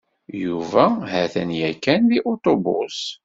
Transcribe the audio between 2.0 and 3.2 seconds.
deg uṭubus.